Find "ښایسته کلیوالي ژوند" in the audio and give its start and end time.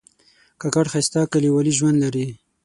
0.91-1.97